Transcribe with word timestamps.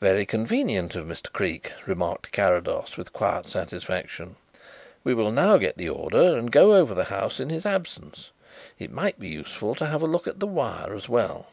"Very 0.00 0.24
convenient 0.24 0.94
of 0.94 1.06
Mr. 1.08 1.32
Creake," 1.32 1.72
remarked 1.86 2.30
Carrados, 2.30 2.96
with 2.96 3.12
quiet 3.12 3.48
satisfaction. 3.48 4.36
"We 5.02 5.12
will 5.12 5.32
now 5.32 5.56
get 5.56 5.76
the 5.76 5.88
order 5.88 6.38
and 6.38 6.52
go 6.52 6.74
over 6.76 6.94
the 6.94 7.06
house 7.10 7.40
in 7.40 7.50
his 7.50 7.66
absence. 7.66 8.30
It 8.78 8.92
might 8.92 9.18
be 9.18 9.26
useful 9.26 9.74
to 9.74 9.86
have 9.86 10.02
a 10.02 10.06
look 10.06 10.28
at 10.28 10.38
the 10.38 10.46
wire 10.46 10.94
as 10.94 11.08
well." 11.08 11.48